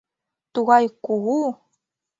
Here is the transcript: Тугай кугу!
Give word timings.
Тугай 0.53 0.85
кугу! 1.05 1.39